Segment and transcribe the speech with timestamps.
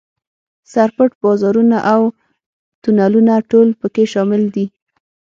[0.71, 2.01] سر پټ بازارونه او
[2.83, 4.65] تونلونه ټول په کې شامل دي.